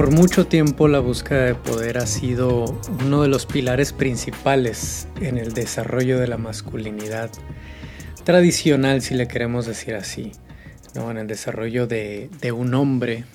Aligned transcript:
Por 0.00 0.12
mucho 0.12 0.46
tiempo 0.46 0.88
la 0.88 0.98
búsqueda 0.98 1.44
de 1.44 1.54
poder 1.54 1.98
ha 1.98 2.06
sido 2.06 2.64
uno 3.04 3.20
de 3.20 3.28
los 3.28 3.44
pilares 3.44 3.92
principales 3.92 5.06
en 5.20 5.36
el 5.36 5.52
desarrollo 5.52 6.18
de 6.18 6.26
la 6.26 6.38
masculinidad 6.38 7.30
tradicional, 8.24 9.02
si 9.02 9.12
le 9.12 9.28
queremos 9.28 9.66
decir 9.66 9.94
así, 9.94 10.32
¿no? 10.94 11.10
en 11.10 11.18
el 11.18 11.26
desarrollo 11.26 11.86
de, 11.86 12.30
un 12.50 12.72
hombre, 12.72 13.26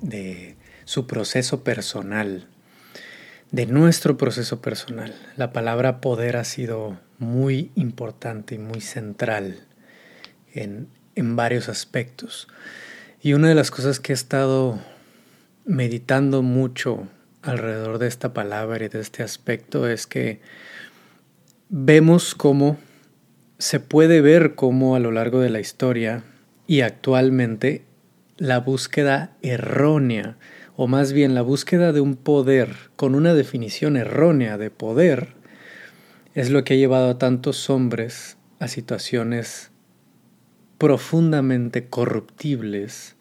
de 0.00 0.56
su 0.86 1.06
proceso 1.06 1.62
personal, 1.62 2.48
de 3.50 3.66
nuestro 3.66 4.16
proceso 4.16 4.62
personal. 4.62 5.14
La 5.36 5.52
palabra 5.52 6.00
poder 6.00 6.38
ha 6.38 6.44
sido 6.44 6.98
muy 7.18 7.72
importante 7.74 8.54
y 8.54 8.58
muy 8.58 8.80
central 8.80 9.66
en, 10.54 10.88
en 11.14 11.36
varios 11.36 11.68
aspectos. 11.68 12.48
Y 13.20 13.34
una 13.34 13.50
de 13.50 13.54
las 13.54 13.70
cosas 13.70 14.00
que 14.00 14.12
he 14.12 14.14
estado 14.14 14.80
meditando 15.66 16.42
mucho 16.42 17.08
alrededor 17.42 17.98
de 17.98 18.06
esta 18.06 18.32
palabra 18.32 18.84
y 18.84 18.88
de 18.88 19.00
este 19.00 19.24
aspecto 19.24 19.88
es 19.88 20.06
que 20.06 20.40
vemos 21.68 22.36
cómo 22.36 22.78
se 23.58 23.80
puede 23.80 24.20
ver 24.20 24.54
cómo 24.54 24.94
a 24.94 25.00
lo 25.00 25.10
largo 25.10 25.40
de 25.40 25.50
la 25.50 25.58
historia 25.58 26.22
y 26.68 26.82
actualmente 26.82 27.84
la 28.36 28.60
búsqueda 28.60 29.36
errónea, 29.42 30.36
o 30.76 30.86
más 30.86 31.12
bien 31.12 31.34
la 31.34 31.42
búsqueda 31.42 31.92
de 31.92 32.00
un 32.00 32.16
poder 32.16 32.76
con 32.94 33.14
una 33.14 33.34
definición 33.34 33.96
errónea 33.96 34.58
de 34.58 34.70
poder, 34.70 35.34
es 36.34 36.50
lo 36.50 36.62
que 36.62 36.74
ha 36.74 36.76
llevado 36.76 37.10
a 37.10 37.18
tantos 37.18 37.70
hombres 37.70 38.36
a 38.60 38.68
situaciones 38.68 39.70
profundamente 40.78 41.88
corruptibles 41.88 43.15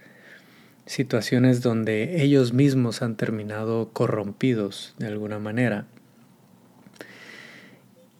situaciones 0.86 1.62
donde 1.62 2.22
ellos 2.24 2.54
mismos 2.54 3.02
han 3.02 3.16
terminado 3.16 3.90
corrompidos 3.92 4.94
de 4.98 5.08
alguna 5.08 5.40
manera 5.40 5.88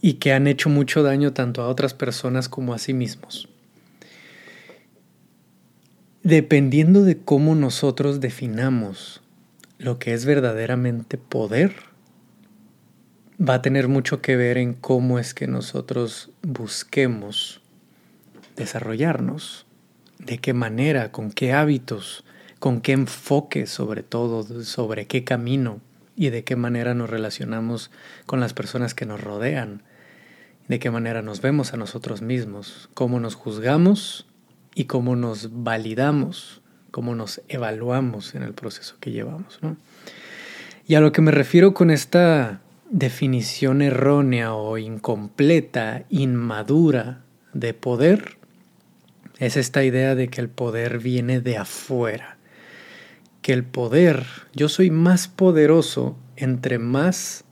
y 0.02 0.14
que 0.14 0.34
han 0.34 0.48
hecho 0.48 0.70
mucho 0.70 1.04
daño 1.04 1.34
tanto 1.34 1.62
a 1.62 1.68
otras 1.68 1.94
personas 1.94 2.50
como 2.50 2.74
a 2.74 2.80
sí 2.80 2.94
mismos. 2.94 3.50
Dependiendo 6.24 7.04
de 7.04 7.18
cómo 7.18 7.56
nosotros 7.56 8.20
definamos 8.20 9.22
lo 9.78 10.00
que 10.00 10.14
es 10.14 10.26
verdaderamente 10.26 11.18
poder, 11.18 11.74
va 13.40 13.56
a 13.56 13.62
tener 13.62 13.88
mucho 13.88 14.22
que 14.22 14.36
ver 14.36 14.58
en 14.58 14.74
cómo 14.74 15.20
es 15.20 15.34
que 15.34 15.48
nosotros 15.48 16.32
busquemos 16.42 17.62
desarrollarnos, 18.56 19.66
de 20.20 20.38
qué 20.38 20.54
manera, 20.54 21.12
con 21.12 21.32
qué 21.32 21.54
hábitos, 21.54 22.24
con 22.66 22.82
qué 22.82 22.94
enfoque 22.94 23.68
sobre 23.68 24.02
todo, 24.02 24.64
sobre 24.64 25.06
qué 25.06 25.24
camino 25.24 25.82
y 26.16 26.32
de 26.32 26.44
qué 26.44 26.56
manera 26.56 26.96
nos 26.96 27.12
relacionamos 27.12 27.92
con 28.26 28.40
las 28.40 28.56
personas 28.56 28.96
que 28.96 29.06
nos 29.06 29.22
rodean, 29.22 29.84
de 30.68 30.80
qué 30.80 30.90
manera 30.90 31.22
nos 31.22 31.42
vemos 31.42 31.76
a 31.76 31.78
nosotros 31.78 32.24
mismos, 32.24 32.90
cómo 32.96 33.20
nos 33.20 33.36
juzgamos 33.36 34.26
y 34.74 34.86
cómo 34.86 35.16
nos 35.16 35.64
validamos, 35.64 36.64
cómo 36.90 37.14
nos 37.14 37.40
evaluamos 37.50 38.34
en 38.34 38.42
el 38.42 38.56
proceso 38.56 38.96
que 39.00 39.12
llevamos. 39.12 39.60
Y 40.88 40.96
a 40.96 41.02
lo 41.02 41.12
que 41.12 41.22
me 41.22 41.30
refiero 41.30 41.76
con 41.76 41.92
esta 41.92 42.62
definición 42.90 43.84
errónea 43.84 44.56
o 44.56 44.80
incompleta, 44.80 46.06
inmadura 46.10 47.22
de 47.54 47.76
poder, 47.76 48.40
es 49.38 49.56
esta 49.56 49.84
idea 49.84 50.16
de 50.16 50.30
que 50.30 50.42
el 50.42 50.50
poder 50.50 50.98
viene 50.98 51.42
de 51.42 51.60
afuera 51.60 52.35
que 53.46 53.54
el 53.54 53.64
poder, 53.64 54.26
yo 54.56 54.70
soy 54.70 54.90
más 54.90 55.28
poderoso 55.28 56.18
entre 56.36 56.80
más 56.80 57.46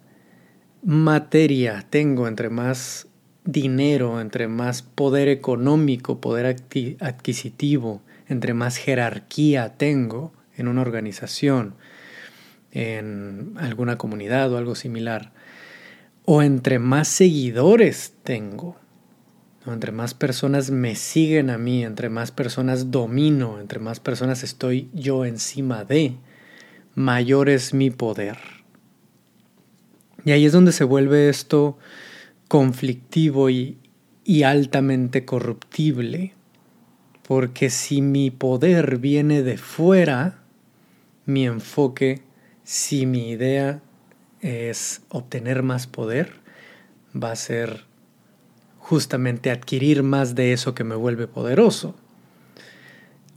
materia 0.83 1.85
tengo, 1.87 2.27
entre 2.27 2.49
más 2.49 3.05
dinero, 3.45 4.19
entre 4.19 4.47
más 4.47 4.81
poder 4.81 5.27
económico, 5.27 6.19
poder 6.19 6.47
adquisitivo, 6.99 8.01
entre 8.27 8.55
más 8.55 8.77
jerarquía 8.77 9.77
tengo 9.77 10.33
en 10.57 10.67
una 10.67 10.81
organización, 10.81 11.75
en 12.71 13.53
alguna 13.59 13.99
comunidad 13.99 14.51
o 14.51 14.57
algo 14.57 14.73
similar, 14.73 15.31
o 16.25 16.41
entre 16.41 16.79
más 16.79 17.07
seguidores 17.07 18.15
tengo, 18.23 18.77
entre 19.71 19.91
más 19.91 20.13
personas 20.13 20.71
me 20.71 20.95
siguen 20.95 21.49
a 21.49 21.57
mí, 21.57 21.83
entre 21.83 22.09
más 22.09 22.31
personas 22.31 22.91
domino, 22.91 23.59
entre 23.59 23.79
más 23.79 23.99
personas 23.99 24.43
estoy 24.43 24.89
yo 24.93 25.25
encima 25.25 25.85
de, 25.85 26.17
mayor 26.95 27.49
es 27.49 27.73
mi 27.73 27.89
poder. 27.89 28.37
Y 30.25 30.31
ahí 30.31 30.45
es 30.45 30.51
donde 30.51 30.71
se 30.71 30.83
vuelve 30.83 31.29
esto 31.29 31.77
conflictivo 32.47 33.49
y, 33.49 33.77
y 34.23 34.43
altamente 34.43 35.25
corruptible. 35.25 36.33
Porque 37.27 37.69
si 37.69 38.01
mi 38.01 38.31
poder 38.31 38.97
viene 38.97 39.43
de 39.43 39.57
fuera, 39.57 40.43
mi 41.25 41.45
enfoque, 41.45 42.21
si 42.63 43.05
mi 43.05 43.29
idea 43.29 43.81
es 44.41 45.01
obtener 45.09 45.63
más 45.63 45.87
poder, 45.87 46.33
va 47.15 47.31
a 47.31 47.35
ser 47.37 47.85
justamente 48.83 49.49
adquirir 49.49 50.03
más 50.03 50.35
de 50.35 50.51
eso 50.51 50.75
que 50.75 50.83
me 50.83 50.95
vuelve 50.95 51.25
poderoso. 51.25 51.95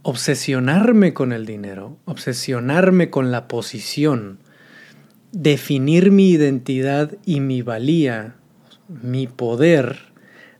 Obsesionarme 0.01 1.13
con 1.13 1.31
el 1.31 1.45
dinero, 1.45 1.95
obsesionarme 2.03 3.09
con 3.09 3.31
la 3.31 3.47
posición, 3.47 4.39
definir 5.31 6.11
mi 6.11 6.31
identidad 6.31 7.13
y 7.25 7.39
mi 7.39 7.61
valía, 7.61 8.35
mi 8.89 9.27
poder, 9.27 9.99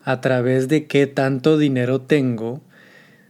a 0.05 0.21
través 0.21 0.69
de 0.69 0.87
qué 0.87 1.05
tanto 1.05 1.57
dinero 1.57 1.99
tengo, 1.99 2.61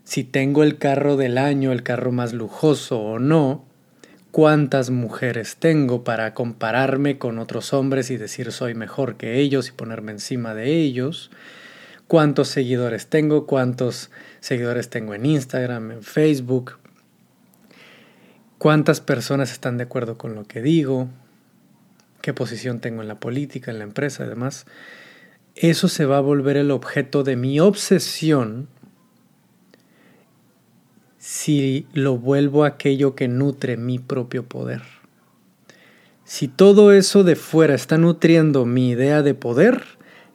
si 0.04 0.24
tengo 0.24 0.62
el 0.62 0.78
carro 0.78 1.18
del 1.18 1.40
año, 1.40 1.72
el 1.72 1.82
carro 1.82 2.12
más 2.12 2.34
lujoso 2.34 3.00
o 3.00 3.18
no, 3.18 3.66
cuántas 4.38 4.92
mujeres 4.92 5.56
tengo 5.58 6.04
para 6.04 6.36
compararme 6.36 7.18
con 7.18 7.40
otros 7.40 7.74
hombres 7.74 8.12
y 8.12 8.18
decir 8.18 8.52
soy 8.52 8.76
mejor 8.76 9.18
que 9.18 9.40
ellos 9.40 9.70
y 9.70 9.72
ponerme 9.72 10.12
encima 10.12 10.54
de 10.54 10.76
ellos, 10.76 11.32
cuántos 12.08 12.48
seguidores 12.48 13.08
tengo, 13.08 13.48
cuántos 13.48 14.12
seguidores 14.40 14.92
tengo 14.92 15.16
en 15.16 15.26
Instagram, 15.26 15.90
en 15.90 16.04
Facebook, 16.04 16.78
cuántas 18.60 19.02
personas 19.02 19.52
están 19.52 19.78
de 19.78 19.86
acuerdo 19.86 20.20
con 20.20 20.36
lo 20.36 20.44
que 20.44 20.62
digo, 20.62 21.10
qué 22.22 22.32
posición 22.32 22.80
tengo 22.80 23.02
en 23.02 23.08
la 23.08 23.20
política, 23.20 23.72
en 23.72 23.80
la 23.80 23.86
empresa 23.86 24.24
y 24.24 24.30
demás. 24.30 24.68
Eso 25.56 25.88
se 25.88 26.06
va 26.06 26.18
a 26.18 26.22
volver 26.22 26.58
el 26.58 26.70
objeto 26.70 27.24
de 27.24 27.38
mi 27.38 27.60
obsesión 27.60 28.68
si 31.28 31.86
lo 31.92 32.18
vuelvo 32.18 32.64
aquello 32.64 33.14
que 33.14 33.28
nutre 33.28 33.76
mi 33.76 34.00
propio 34.00 34.46
poder. 34.46 34.82
Si 36.24 36.48
todo 36.48 36.94
eso 36.94 37.26
de 37.26 37.36
fuera 37.36 37.76
está 37.76 37.98
nutriendo 37.98 38.66
mi 38.66 38.92
idea 38.92 39.22
de 39.24 39.34
poder, 39.34 39.84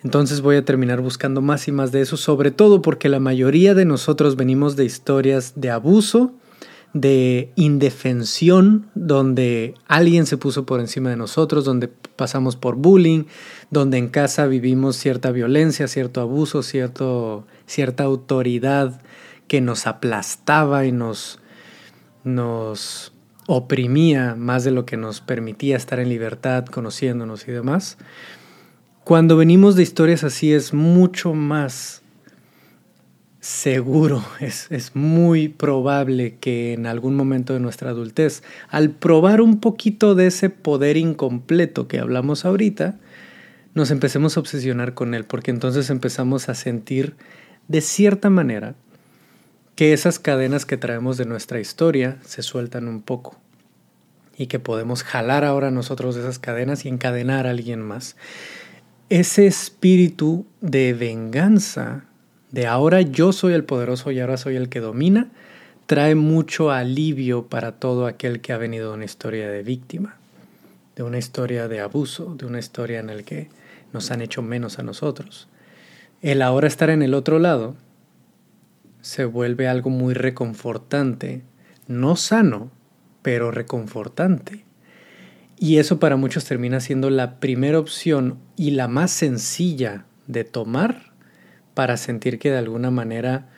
entonces 0.05 0.43
voy 0.43 0.57
a 0.57 0.67
terminar 0.67 1.01
buscando 1.01 1.41
más 1.41 1.67
y 1.67 1.73
más 1.73 1.93
de 1.93 2.03
eso, 2.03 2.19
sobre 2.19 2.51
todo 2.51 2.83
porque 2.83 3.09
la 3.09 3.21
mayoría 3.21 3.73
de 3.73 3.87
nosotros 3.87 4.37
venimos 4.37 4.77
de 4.77 4.85
historias 4.85 5.55
de 5.57 5.71
abuso, 5.71 6.35
de 6.93 7.53
indefensión, 7.57 8.91
donde 8.95 9.73
alguien 9.87 10.27
se 10.27 10.37
puso 10.37 10.67
por 10.67 10.79
encima 10.79 11.09
de 11.09 11.17
nosotros, 11.17 11.65
donde 11.65 11.89
pasamos 11.89 12.57
por 12.57 12.77
bullying, 12.77 13.25
donde 13.71 13.97
en 13.97 14.09
casa 14.09 14.47
vivimos 14.47 14.97
cierta 14.97 15.31
violencia, 15.31 15.89
cierto 15.89 16.21
abuso, 16.21 16.63
cierto, 16.63 17.47
cierta 17.65 18.05
autoridad 18.05 19.01
que 19.53 19.61
nos 19.61 19.87
aplastaba 19.87 20.87
y 20.87 20.93
nos, 20.93 21.39
nos 22.25 23.13
oprimía 23.47 24.35
más 24.35 24.65
de 24.65 24.71
lo 24.71 24.87
que 24.87 24.97
nos 24.97 25.21
permitía 25.21 25.77
estar 25.77 26.01
en 26.01 26.09
libertad, 26.09 26.65
conociéndonos 26.65 27.47
y 27.47 27.53
demás. 27.53 27.99
Cuando 29.05 29.37
venimos 29.37 29.77
de 29.77 29.83
historias 29.83 30.25
así 30.25 30.55
es 30.55 30.73
mucho 30.73 31.35
más 31.35 32.01
seguro, 33.41 34.25
es, 34.41 34.69
es, 34.71 34.97
muy 34.97 35.51
probable 35.51 36.39
que 36.41 36.73
en 36.73 36.87
algún 36.87 37.15
momento 37.15 37.53
de 37.53 37.61
nuestra 37.61 37.91
adultez, 37.91 38.43
al 38.71 38.89
probar 38.89 39.43
un 39.43 39.61
poquito 39.61 40.15
de 40.15 40.29
ese 40.29 40.49
poder 40.49 40.97
incompleto 40.97 41.89
que 41.89 41.99
hablamos 41.99 42.47
ahorita, 42.47 42.99
nos 43.75 43.91
empecemos 43.91 44.39
a 44.39 44.41
obsesionar 44.41 44.95
con 44.95 45.13
él, 45.13 45.27
porque 45.27 45.51
entonces 45.51 45.91
empezamos 45.91 46.49
a 46.49 46.55
sentir 46.55 47.17
de 47.69 47.83
cierta 47.83 48.31
manera 48.31 48.77
que 49.75 49.93
esas 49.93 50.19
cadenas 50.19 50.67
que 50.67 50.77
traemos 50.77 51.17
de 51.17 51.25
nuestra 51.25 51.61
historia 51.61 52.19
se 52.25 52.43
sueltan 52.43 52.89
un 52.89 53.03
poco 53.03 53.37
y 54.37 54.47
que 54.47 54.59
podemos 54.59 55.03
jalar 55.03 55.45
ahora 55.45 55.71
nosotros 55.71 56.15
de 56.15 56.23
esas 56.23 56.39
cadenas 56.39 56.85
y 56.85 56.89
encadenar 56.89 57.47
a 57.47 57.51
alguien 57.51 57.81
más. 57.81 58.17
Ese 59.09 59.47
espíritu 59.47 60.47
de 60.61 60.95
venganza, 60.95 62.05
de 62.51 62.67
ahora 62.67 63.03
yo 63.03 63.33
soy 63.33 63.53
el 63.55 63.65
poderoso 63.65 64.11
y 64.11 64.21
ahora 64.21 64.37
soy 64.37 64.57
el 64.57 64.69
que 64.69 64.81
domina, 64.81 65.29
trae 65.87 66.15
mucho 66.15 66.71
alivio 66.71 67.47
para 67.47 67.73
todo 67.73 68.07
aquel 68.07 68.41
que 68.41 68.53
ha 68.53 68.59
venido 68.59 68.91
de 68.91 68.95
una 68.95 69.05
historia 69.05 69.51
de 69.51 69.63
víctima, 69.63 70.17
de 70.97 71.03
una 71.03 71.19
historia 71.19 71.69
de 71.69 71.81
abuso, 71.81 72.35
de 72.35 72.47
una 72.47 72.59
historia 72.59 73.01
en 73.01 73.07
la 73.09 73.23
que 73.23 73.49
nos 73.93 74.11
han 74.11 74.23
hecho 74.23 74.43
menos 74.43 74.79
a 74.79 74.83
nosotros. 74.83 75.49
El 76.23 76.41
ahora 76.41 76.69
estar 76.69 76.89
en 76.91 77.03
el 77.03 77.15
otro 77.15 77.39
lado 77.39 77.75
se 79.03 79.25
vuelve 79.27 79.69
algo 79.69 79.91
muy 79.91 80.15
reconfortante, 80.15 81.43
no 81.89 82.17
sano, 82.17 82.71
pero 83.21 83.51
reconfortante. 83.51 84.65
Y 85.59 85.79
eso 85.79 85.99
para 86.01 86.17
muchos 86.17 86.45
termina 86.45 86.81
siendo 86.81 87.11
la 87.11 87.39
primera 87.39 87.79
opción 87.79 88.39
y 88.57 88.71
la 88.71 88.89
más 88.89 89.11
sencilla 89.11 90.07
de 90.27 90.45
tomar 90.45 91.13
para 91.75 91.97
sentir 91.97 92.39
que 92.39 92.51
de 92.51 92.59
alguna 92.59 92.91
manera 92.91 93.49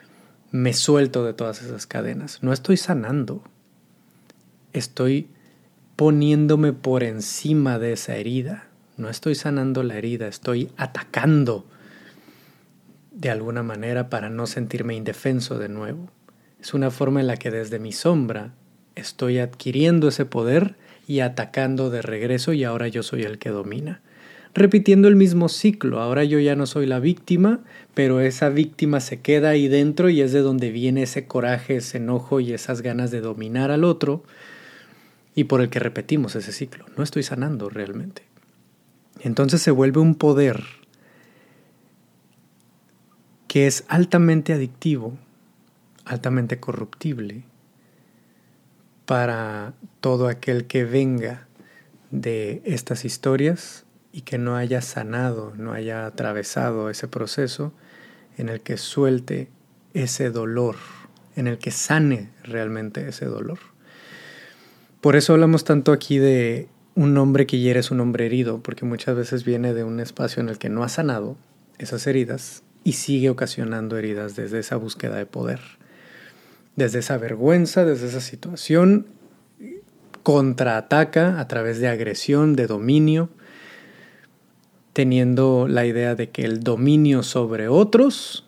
me 0.51 0.73
suelto 0.73 1.23
de 1.23 1.33
todas 1.33 1.61
esas 1.61 1.87
cadenas. 1.87 2.41
No 2.41 2.51
estoy 2.51 2.77
sanando, 2.77 3.43
estoy 4.73 5.29
poniéndome 5.95 6.73
por 6.73 7.03
encima 7.03 7.79
de 7.79 7.93
esa 7.93 8.15
herida. 8.15 8.67
No 8.97 9.09
estoy 9.09 9.35
sanando 9.35 9.83
la 9.83 9.95
herida, 9.95 10.27
estoy 10.27 10.71
atacando 10.77 11.65
de 13.15 13.29
alguna 13.29 13.63
manera 13.63 14.09
para 14.09 14.29
no 14.29 14.45
sentirme 14.45 14.95
indefenso 14.95 15.57
de 15.57 15.69
nuevo. 15.69 16.09
Es 16.59 16.73
una 16.73 16.91
forma 16.91 17.21
en 17.21 17.27
la 17.27 17.37
que 17.37 17.49
desde 17.49 17.79
mi 17.79 17.91
sombra 17.91 18.53
estoy 18.95 19.39
adquiriendo 19.39 20.09
ese 20.09 20.25
poder 20.25 20.75
y 21.07 21.21
atacando 21.21 21.89
de 21.89 22.01
regreso 22.01 22.53
y 22.53 22.63
ahora 22.63 22.87
yo 22.87 23.03
soy 23.03 23.23
el 23.23 23.37
que 23.37 23.49
domina. 23.49 24.01
Repitiendo 24.53 25.07
el 25.07 25.15
mismo 25.15 25.49
ciclo, 25.49 26.01
ahora 26.01 26.23
yo 26.23 26.39
ya 26.39 26.55
no 26.55 26.65
soy 26.65 26.85
la 26.85 26.99
víctima, 26.99 27.59
pero 27.93 28.21
esa 28.21 28.49
víctima 28.49 28.99
se 28.99 29.21
queda 29.21 29.49
ahí 29.49 29.67
dentro 29.67 30.09
y 30.09 30.21
es 30.21 30.31
de 30.31 30.41
donde 30.41 30.71
viene 30.71 31.03
ese 31.03 31.27
coraje, 31.27 31.77
ese 31.77 31.97
enojo 31.97 32.39
y 32.39 32.53
esas 32.53 32.81
ganas 32.81 33.11
de 33.11 33.21
dominar 33.21 33.71
al 33.71 33.83
otro 33.83 34.23
y 35.35 35.45
por 35.45 35.61
el 35.61 35.69
que 35.69 35.79
repetimos 35.79 36.35
ese 36.35 36.51
ciclo. 36.51 36.85
No 36.97 37.03
estoy 37.03 37.23
sanando 37.23 37.69
realmente. 37.69 38.23
Entonces 39.21 39.61
se 39.61 39.71
vuelve 39.71 39.99
un 39.99 40.15
poder 40.15 40.63
que 43.55 43.67
es 43.67 43.85
altamente 43.87 44.51
adictivo, 44.51 45.17
altamente 46.03 46.59
corruptible 46.59 47.45
para 49.05 49.73
todo 50.01 50.27
aquel 50.27 50.67
que 50.67 50.83
venga 50.83 51.47
de 52.11 52.61
estas 52.65 53.05
historias 53.05 53.85
y 54.11 54.23
que 54.23 54.37
no 54.37 54.57
haya 54.57 54.81
sanado, 54.81 55.53
no 55.55 55.71
haya 55.71 56.05
atravesado 56.05 56.89
ese 56.89 57.07
proceso 57.07 57.71
en 58.37 58.49
el 58.49 58.59
que 58.59 58.75
suelte 58.75 59.47
ese 59.93 60.31
dolor, 60.31 60.75
en 61.37 61.47
el 61.47 61.57
que 61.57 61.71
sane 61.71 62.31
realmente 62.43 63.07
ese 63.07 63.23
dolor. 63.23 63.59
Por 64.99 65.15
eso 65.15 65.31
hablamos 65.31 65.63
tanto 65.63 65.93
aquí 65.93 66.17
de 66.17 66.67
un 66.93 67.17
hombre 67.17 67.47
que 67.47 67.59
hiere 67.59 67.79
es 67.79 67.89
un 67.89 68.01
hombre 68.01 68.25
herido, 68.25 68.61
porque 68.61 68.83
muchas 68.83 69.15
veces 69.15 69.45
viene 69.45 69.73
de 69.73 69.85
un 69.85 70.01
espacio 70.01 70.43
en 70.43 70.49
el 70.49 70.57
que 70.57 70.67
no 70.67 70.83
ha 70.83 70.89
sanado 70.89 71.37
esas 71.77 72.05
heridas 72.05 72.64
y 72.85 72.93
sigue 72.93 73.29
ocasionando 73.29 73.97
heridas 73.97 74.37
desde 74.37 74.59
esa 74.59 74.77
búsqueda 74.77 75.17
de 75.17 75.25
poder, 75.25 75.59
desde 76.77 76.99
esa 76.99 77.17
vergüenza, 77.17 77.83
desde 77.83 78.07
esa 78.07 78.21
situación, 78.21 79.07
contraataca 80.23 81.39
a 81.39 81.47
través 81.47 81.79
de 81.79 81.87
agresión, 81.87 82.55
de 82.55 82.67
dominio, 82.67 83.29
teniendo 84.93 85.67
la 85.67 85.85
idea 85.85 86.13
de 86.15 86.29
que 86.29 86.43
el 86.43 86.61
dominio 86.61 87.23
sobre 87.23 87.67
otros 87.67 88.45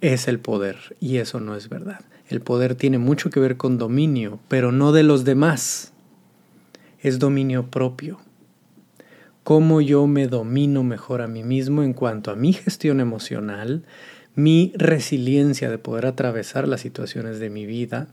es 0.00 0.26
el 0.26 0.40
poder, 0.40 0.96
y 0.98 1.18
eso 1.18 1.38
no 1.38 1.54
es 1.54 1.68
verdad. 1.68 2.00
El 2.28 2.40
poder 2.40 2.74
tiene 2.74 2.96
mucho 2.96 3.28
que 3.28 3.40
ver 3.40 3.58
con 3.58 3.76
dominio, 3.76 4.40
pero 4.48 4.72
no 4.72 4.92
de 4.92 5.02
los 5.02 5.24
demás 5.24 5.92
es 7.00 7.18
dominio 7.18 7.70
propio. 7.70 8.20
Cómo 9.50 9.80
yo 9.80 10.06
me 10.06 10.28
domino 10.28 10.84
mejor 10.84 11.22
a 11.22 11.26
mí 11.26 11.42
mismo 11.42 11.82
en 11.82 11.92
cuanto 11.92 12.30
a 12.30 12.36
mi 12.36 12.52
gestión 12.52 13.00
emocional, 13.00 13.82
mi 14.36 14.72
resiliencia 14.76 15.68
de 15.68 15.76
poder 15.76 16.06
atravesar 16.06 16.68
las 16.68 16.82
situaciones 16.82 17.40
de 17.40 17.50
mi 17.50 17.66
vida, 17.66 18.06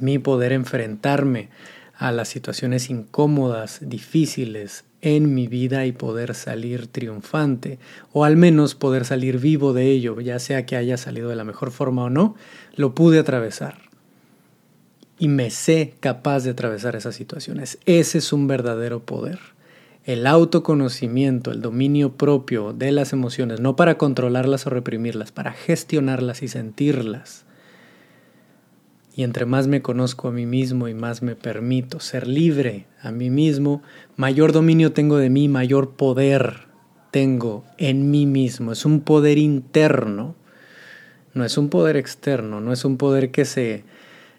mi 0.00 0.18
poder 0.18 0.52
enfrentarme 0.52 1.50
a 1.94 2.12
las 2.12 2.28
situaciones 2.28 2.88
incómodas, 2.88 3.80
difíciles 3.82 4.86
en 5.02 5.34
mi 5.34 5.48
vida 5.48 5.84
y 5.84 5.92
poder 5.92 6.34
salir 6.34 6.86
triunfante, 6.86 7.78
o 8.14 8.24
al 8.24 8.38
menos 8.38 8.74
poder 8.74 9.04
salir 9.04 9.40
vivo 9.40 9.74
de 9.74 9.90
ello, 9.90 10.18
ya 10.22 10.38
sea 10.38 10.64
que 10.64 10.76
haya 10.76 10.96
salido 10.96 11.28
de 11.28 11.36
la 11.36 11.44
mejor 11.44 11.72
forma 11.72 12.04
o 12.04 12.08
no, 12.08 12.36
lo 12.74 12.94
pude 12.94 13.18
atravesar 13.18 13.82
y 15.18 15.28
me 15.28 15.50
sé 15.50 15.92
capaz 16.00 16.44
de 16.44 16.52
atravesar 16.52 16.96
esas 16.96 17.14
situaciones. 17.14 17.76
Ese 17.84 18.16
es 18.16 18.32
un 18.32 18.46
verdadero 18.46 19.04
poder. 19.04 19.53
El 20.04 20.26
autoconocimiento, 20.26 21.50
el 21.50 21.62
dominio 21.62 22.12
propio 22.12 22.74
de 22.74 22.92
las 22.92 23.14
emociones, 23.14 23.60
no 23.60 23.74
para 23.74 23.96
controlarlas 23.96 24.66
o 24.66 24.70
reprimirlas, 24.70 25.32
para 25.32 25.52
gestionarlas 25.52 26.42
y 26.42 26.48
sentirlas. 26.48 27.46
Y 29.16 29.22
entre 29.22 29.46
más 29.46 29.66
me 29.66 29.80
conozco 29.80 30.28
a 30.28 30.32
mí 30.32 30.44
mismo 30.44 30.88
y 30.88 30.94
más 30.94 31.22
me 31.22 31.36
permito 31.36 32.00
ser 32.00 32.26
libre 32.26 32.86
a 33.00 33.12
mí 33.12 33.30
mismo, 33.30 33.82
mayor 34.16 34.52
dominio 34.52 34.92
tengo 34.92 35.16
de 35.16 35.30
mí, 35.30 35.48
mayor 35.48 35.92
poder 35.92 36.66
tengo 37.10 37.64
en 37.78 38.10
mí 38.10 38.26
mismo. 38.26 38.72
Es 38.72 38.84
un 38.84 39.00
poder 39.00 39.38
interno, 39.38 40.34
no 41.32 41.44
es 41.44 41.56
un 41.56 41.70
poder 41.70 41.96
externo, 41.96 42.60
no 42.60 42.72
es 42.72 42.84
un 42.84 42.98
poder 42.98 43.30
que 43.30 43.44
se 43.44 43.84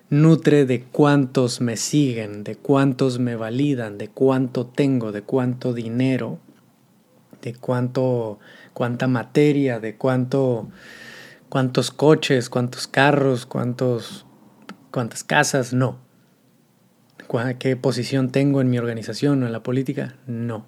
nutre 0.10 0.66
de 0.66 0.84
cuántos 0.84 1.62
me 1.62 1.78
siguen, 1.78 2.44
de 2.44 2.56
cuántos 2.56 3.20
me 3.20 3.36
validan, 3.36 3.98
de 3.98 4.10
cuánto 4.10 4.66
tengo, 4.66 5.12
de 5.12 5.24
cuánto 5.24 5.74
dinero, 5.74 6.40
de 7.42 7.56
cuánto, 7.56 8.40
cuánta 8.74 9.08
materia, 9.08 9.80
de 9.80 9.96
cuánto, 9.96 10.70
cuántos 11.50 11.92
coches, 11.92 12.50
cuántos 12.50 12.88
carros, 12.88 13.46
cuántos, 13.46 14.26
cuántas 14.92 15.24
casas, 15.24 15.74
no. 15.74 16.04
¿Qué 17.60 17.76
posición 17.76 18.32
tengo 18.32 18.62
en 18.62 18.70
mi 18.70 18.78
organización 18.78 19.42
o 19.42 19.48
en 19.48 19.52
la 19.52 19.64
política? 19.64 20.16
No. 20.28 20.68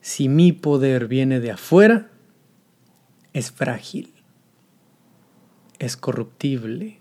Si 0.00 0.28
mi 0.28 0.52
poder 0.52 1.08
viene 1.08 1.40
de 1.40 1.50
afuera, 1.50 2.10
es 3.32 3.50
frágil, 3.50 4.14
es 5.78 5.96
corruptible 5.96 7.00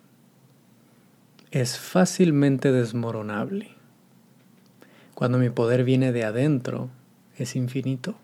es 1.55 1.79
fácilmente 1.79 2.73
desmoronable. 2.73 3.69
Cuando 5.13 5.37
mi 5.37 5.49
poder 5.49 5.85
viene 5.85 6.11
de 6.11 6.25
adentro, 6.25 6.89
es 7.37 7.55
infinito. 7.55 8.15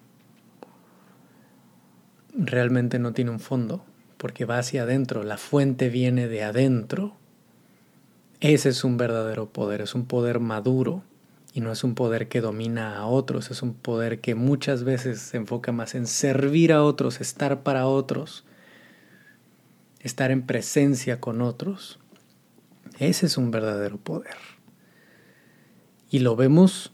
Realmente 2.34 3.00
no 3.00 3.14
tiene 3.14 3.32
un 3.32 3.40
fondo, 3.40 3.86
porque 4.18 4.44
va 4.44 4.58
hacia 4.58 4.84
adentro, 4.84 5.24
la 5.24 5.38
fuente 5.38 5.88
viene 5.88 6.28
de 6.28 6.44
adentro. 6.44 7.16
Ese 8.42 8.68
es 8.68 8.84
un 8.84 8.98
verdadero 8.98 9.48
poder, 9.48 9.80
es 9.80 9.96
un 9.96 10.08
poder 10.08 10.42
maduro 10.42 11.02
y 11.54 11.62
no 11.62 11.72
es 11.72 11.86
un 11.86 11.96
poder 11.96 12.28
que 12.28 12.42
domina 12.42 12.98
a 12.98 13.06
otros, 13.06 13.50
es 13.50 13.62
un 13.62 13.76
poder 13.76 14.20
que 14.20 14.36
muchas 14.36 14.84
veces 14.84 15.22
se 15.22 15.38
enfoca 15.38 15.72
más 15.72 15.96
en 15.96 16.06
servir 16.06 16.74
a 16.74 16.84
otros, 16.84 17.22
estar 17.22 17.64
para 17.64 17.88
otros, 17.88 18.44
estar 20.02 20.32
en 20.32 20.46
presencia 20.46 21.22
con 21.22 21.42
otros. 21.42 21.98
Ese 23.02 23.26
es 23.26 23.36
un 23.36 23.50
verdadero 23.50 23.98
poder. 23.98 24.36
Y 26.12 26.20
lo 26.20 26.36
vemos 26.36 26.94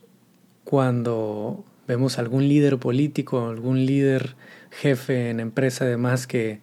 cuando 0.64 1.66
vemos 1.86 2.18
algún 2.18 2.48
líder 2.48 2.78
político, 2.78 3.46
algún 3.46 3.86
líder 3.86 4.38
jefe 4.72 5.30
en 5.30 5.42
empresa 5.42 5.84
además 5.84 6.26
que 6.26 6.62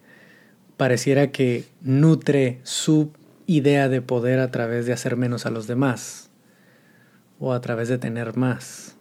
pareciera 0.77 1.31
que 1.31 1.65
nutre 1.81 2.59
su 2.63 3.11
idea 3.45 3.87
de 3.87 4.01
poder 4.01 4.39
a 4.39 4.49
través 4.49 4.87
de 4.87 4.93
hacer 4.93 5.15
menos 5.15 5.45
a 5.45 5.51
los 5.51 5.67
demás 5.67 6.31
o 7.39 7.53
a 7.53 7.61
través 7.61 7.87
de 7.87 7.99
tener 7.99 8.35
más. 8.35 8.95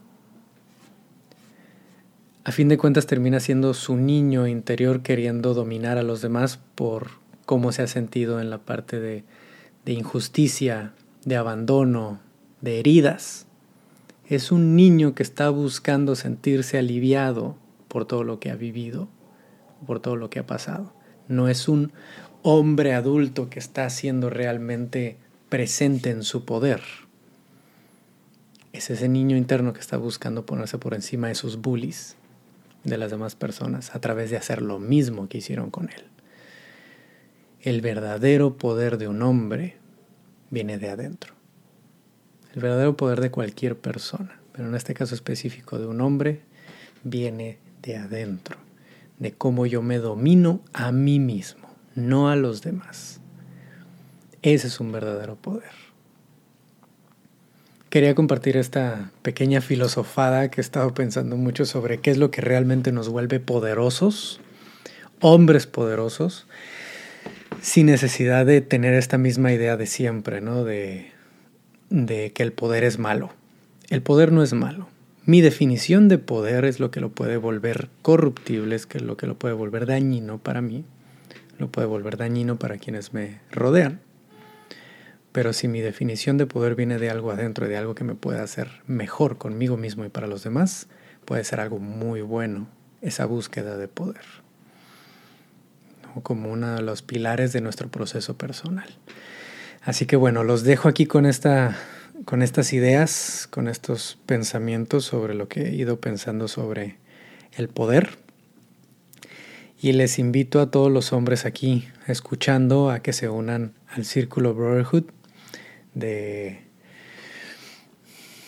A 2.45 2.53
fin 2.53 2.69
de 2.69 2.77
cuentas 2.77 3.07
termina 3.07 3.41
siendo 3.41 3.73
su 3.73 3.97
niño 3.97 4.47
interior 4.47 5.01
queriendo 5.01 5.55
dominar 5.55 5.97
a 5.97 6.03
los 6.03 6.21
demás 6.21 6.61
por 6.75 7.13
cómo 7.47 7.73
se 7.73 7.81
ha 7.81 7.87
sentido 7.87 8.43
en 8.43 8.51
la 8.51 8.59
parte 8.59 9.01
de 9.01 9.25
de 9.85 9.93
injusticia, 9.93 10.95
de 11.25 11.37
abandono, 11.37 12.21
de 12.61 12.81
heridas. 12.81 13.47
Es 14.26 14.53
un 14.53 14.76
niño 14.76 15.14
que 15.14 15.23
está 15.23 15.50
buscando 15.50 16.14
sentirse 16.17 16.79
aliviado 16.79 17.57
por 17.88 18.07
todo 18.07 18.25
lo 18.25 18.41
que 18.41 18.50
ha 18.50 18.57
vivido, 18.57 19.09
por 19.87 20.00
todo 20.00 20.17
lo 20.17 20.31
que 20.31 20.38
ha 20.38 20.47
pasado. 20.47 20.93
No 21.29 21.49
es 21.49 21.69
un 21.69 21.93
hombre 22.43 22.95
adulto 22.95 23.49
que 23.50 23.59
está 23.59 23.88
siendo 23.91 24.31
realmente 24.31 25.19
presente 25.49 26.11
en 26.11 26.23
su 26.23 26.45
poder. 26.45 26.83
Es 28.73 28.91
ese 28.91 29.09
niño 29.09 29.37
interno 29.37 29.73
que 29.73 29.81
está 29.81 29.97
buscando 29.97 30.45
ponerse 30.45 30.79
por 30.79 30.95
encima 30.95 31.29
de 31.29 31.35
sus 31.35 31.59
bullies, 31.59 32.17
de 32.83 32.99
las 32.99 33.11
demás 33.11 33.37
personas, 33.37 33.95
a 33.95 34.00
través 34.00 34.31
de 34.31 34.37
hacer 34.37 34.62
lo 34.62 34.79
mismo 34.79 35.29
que 35.29 35.38
hicieron 35.38 35.71
con 35.71 35.91
él. 35.91 36.13
El 37.64 37.80
verdadero 37.80 38.59
poder 38.59 38.99
de 38.99 39.09
un 39.09 39.23
hombre 39.23 39.76
viene 40.50 40.78
de 40.78 40.90
adentro. 40.90 41.33
El 42.54 42.61
verdadero 42.61 42.94
poder 42.94 43.23
de 43.23 43.30
cualquier 43.30 43.75
persona, 43.75 44.38
pero 44.52 44.68
en 44.68 44.75
este 44.75 44.92
caso 44.92 45.14
específico 45.14 45.78
de 45.78 45.87
un 45.87 46.02
hombre, 46.02 46.42
viene 47.04 47.59
de 47.83 47.97
adentro, 47.97 48.59
de 49.18 49.33
cómo 49.33 49.64
yo 49.64 49.80
me 49.80 49.97
domino 49.97 50.61
a 50.75 50.92
mí 50.92 51.18
mismo, 51.18 51.66
no 51.94 52.28
a 52.28 52.37
los 52.37 52.61
demás. 52.61 53.21
Ese 54.42 54.66
es 54.66 54.78
un 54.78 54.92
verdadero 54.92 55.37
poder. 55.37 55.73
Quería 57.88 58.14
compartir 58.14 58.59
esta 58.59 59.11
pequeña 59.23 59.62
filosofada 59.62 60.50
que 60.50 60.61
he 60.61 60.62
estado 60.62 60.92
pensando 60.92 61.38
mucho 61.38 61.64
sobre 61.64 61.99
qué 62.00 62.11
es 62.11 62.18
lo 62.18 62.30
que 62.30 62.42
realmente 62.42 62.92
nos 62.92 63.09
vuelve 63.09 63.40
poderosos, 63.40 64.40
hombres 65.21 65.66
poderosos, 65.66 66.47
sin 67.64 67.87
necesidad 67.87 68.44
de 68.44 68.61
tener 68.61 68.92
esta 68.92 69.16
misma 69.16 69.50
idea 69.50 69.78
de 69.78 69.87
siempre, 69.87 70.42
¿no? 70.42 70.64
De, 70.64 71.11
que 71.88 72.42
el 72.42 72.52
poder 72.52 72.85
es 72.85 72.99
malo. 72.99 73.30
El 73.88 74.02
poder 74.02 74.33
no 74.33 74.42
es 74.42 74.52
malo. 74.52 74.87
Mi 75.25 75.40
definición 75.40 76.09
de 76.09 76.18
poder 76.18 76.66
es 76.66 76.78
lo 76.78 76.90
que 76.90 77.00
lo 77.00 77.12
puede 77.12 77.38
volver 77.38 77.88
corruptible, 78.02 78.76
es 78.76 78.85
que 78.85 79.00
lo 79.00 79.16
que 79.16 79.26
lo 79.26 79.38
puede 79.38 79.54
volver 79.54 79.87
dañino 79.87 80.37
para 80.37 80.61
mí, 80.61 80.85
lo 81.59 81.73
puede 81.73 81.87
volver 81.87 82.18
dañino 82.18 82.59
para 82.59 82.76
quienes 82.76 83.14
me 83.14 83.40
rodean. 83.50 84.00
Pero 85.33 85.54
si 85.54 85.66
mi 85.66 85.80
definición 85.80 86.37
de 86.37 86.44
poder 86.44 86.75
viene 86.75 86.99
de 86.99 87.09
algo 87.09 87.30
adentro, 87.30 87.66
de 87.66 87.78
algo 87.78 87.94
que 87.94 88.04
me 88.04 88.14
puede 88.14 88.40
hacer 88.40 88.68
mejor 88.87 89.38
conmigo 89.38 89.78
mismo 89.78 90.04
y 90.04 90.11
para 90.11 90.26
los 90.26 90.44
demás, 90.44 90.87
puede 91.25 91.44
ser 91.44 91.61
algo 91.61 91.78
muy 91.78 92.21
bueno, 92.21 92.68
esa 93.00 93.25
búsqueda 93.25 93.78
de 93.78 93.88
poder. 93.88 94.44
Como 96.23 96.50
uno 96.50 96.75
de 96.76 96.83
los 96.83 97.02
pilares 97.02 97.52
de 97.52 97.61
nuestro 97.61 97.88
proceso 97.88 98.37
personal. 98.37 98.88
Así 99.83 100.06
que 100.06 100.16
bueno, 100.16 100.44
los 100.44 100.62
dejo 100.62 100.88
aquí 100.88 101.06
con, 101.06 101.26
esta, 101.26 101.76
con 102.25 102.42
estas 102.42 102.73
ideas, 102.73 103.47
con 103.50 103.68
estos 103.68 104.18
pensamientos 104.25 105.04
sobre 105.04 105.35
lo 105.35 105.49
que 105.49 105.68
he 105.68 105.75
ido 105.75 106.00
pensando 106.00 106.49
sobre 106.49 106.97
el 107.52 107.68
poder. 107.68 108.16
Y 109.80 109.92
les 109.92 110.18
invito 110.18 110.61
a 110.61 110.71
todos 110.71 110.90
los 110.90 111.12
hombres 111.12 111.44
aquí 111.44 111.87
escuchando 112.06 112.90
a 112.90 113.00
que 113.00 113.12
se 113.12 113.28
unan 113.28 113.75
al 113.88 114.06
Círculo 114.06 114.54
Brotherhood 114.54 115.04
de, 115.92 116.62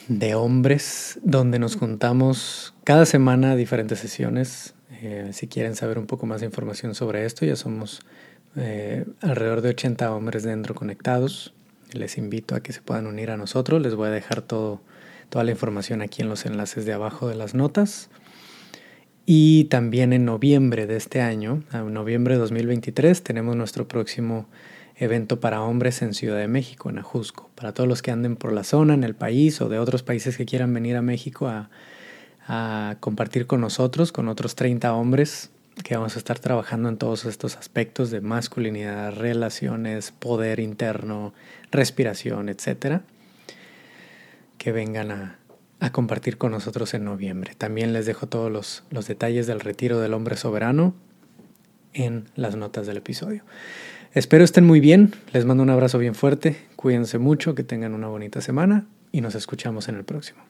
de 0.09 0.35
hombres 0.35 1.19
donde 1.23 1.59
nos 1.59 1.77
juntamos 1.77 2.75
cada 2.85 3.05
semana 3.05 3.51
a 3.51 3.57
diferentes 3.57 3.99
sesiones. 3.99 4.73
Eh, 4.91 5.31
si 5.33 5.49
quieren 5.49 5.75
saber 5.75 5.99
un 5.99 6.07
poco 6.07 6.27
más 6.27 6.41
de 6.41 6.47
información 6.47 6.95
sobre 6.95 7.25
esto, 7.25 7.45
ya 7.45 7.57
somos 7.57 8.01
eh, 8.57 9.05
alrededor 9.21 9.61
de 9.61 9.71
80 9.71 10.15
hombres 10.15 10.43
dentro 10.43 10.75
conectados. 10.75 11.53
Les 11.93 12.19
invito 12.19 12.55
a 12.55 12.61
que 12.61 12.73
se 12.73 12.83
puedan 12.83 13.07
unir 13.07 13.31
a 13.31 13.37
nosotros. 13.37 13.83
Les 13.83 13.95
voy 13.95 14.09
a 14.09 14.11
dejar 14.11 14.43
todo, 14.43 14.81
toda 15.29 15.45
la 15.45 15.51
información 15.51 16.03
aquí 16.03 16.23
en 16.23 16.29
los 16.29 16.47
enlaces 16.47 16.85
de 16.85 16.93
abajo 16.93 17.29
de 17.29 17.37
las 17.37 17.55
notas. 17.55 18.11
Y 19.25 19.65
también 19.65 20.13
en 20.13 20.25
noviembre 20.25 20.87
de 20.87 20.97
este 20.97 21.21
año, 21.21 21.65
en 21.73 21.93
noviembre 21.93 22.35
de 22.35 22.41
2023, 22.41 23.25
tenemos 23.25 23.57
nuestro 23.57 23.89
próximo 23.89 24.47
evento 24.95 25.41
para 25.41 25.63
hombres 25.63 26.01
en 26.01 26.15
Ciudad 26.15 26.39
de 26.39 26.49
México, 26.49 26.91
en 26.91 26.99
Ajusco. 26.99 27.51
Para 27.57 27.75
todos 27.75 27.89
los 27.89 28.03
que 28.03 28.13
anden 28.13 28.37
por 28.37 28.53
la 28.53 28.63
zona, 28.63 28.95
en 28.95 29.03
el 29.03 29.17
país 29.17 29.61
o 29.61 29.69
de 29.69 29.81
otros 29.81 30.05
países 30.05 30.37
que 30.37 30.47
quieran 30.47 30.73
venir 30.73 30.97
a 30.97 31.03
México 31.03 31.49
a, 31.49 31.71
compartir 33.01 33.47
con 33.47 33.61
nosotros, 33.61 34.13
con 34.13 34.29
otros 34.29 34.55
30 34.55 34.93
hombres 34.95 35.51
que 35.83 35.97
vamos 35.97 36.17
a 36.17 36.19
estar 36.19 36.39
trabajando 36.39 36.89
en 36.89 36.97
todos 36.97 37.25
estos 37.27 37.57
aspectos 37.57 38.11
de 38.11 38.21
masculinidad, 38.21 39.15
relaciones, 39.15 40.11
poder 40.11 40.61
interno, 40.61 41.35
respiración, 41.71 42.49
etcétera, 42.49 43.03
que 44.59 44.73
vengan 44.73 45.11
a, 45.11 45.39
compartir 45.93 46.37
con 46.37 46.51
nosotros 46.51 46.95
en 46.95 47.05
noviembre. 47.05 47.55
También 47.57 47.93
les 47.93 48.07
dejo 48.07 48.27
todos 48.27 48.51
los, 48.51 48.83
los 48.91 49.07
detalles 49.07 49.47
del 49.47 49.61
retiro 49.61 50.01
del 50.01 50.15
hombre 50.15 50.37
soberano 50.37 50.95
en 51.93 52.25
las 52.35 52.57
notas 52.57 52.89
del 52.89 52.97
episodio. 52.97 53.45
Espero 54.13 54.43
estén 54.43 54.65
muy 54.65 54.81
bien, 54.81 55.15
les 55.33 55.45
mando 55.45 55.63
un 55.63 55.71
abrazo 55.71 55.99
bien 55.99 56.17
fuerte, 56.17 56.57
cuídense 56.75 57.19
mucho, 57.19 57.55
que 57.55 57.63
tengan 57.63 57.95
una 57.95 58.09
bonita 58.09 58.41
semana 58.41 58.87
y 59.13 59.21
nos 59.21 59.37
escuchamos 59.37 59.89
en 59.89 59.95
el 59.95 60.05
próximo. 60.05 60.41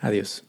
Adiós. 0.00 0.44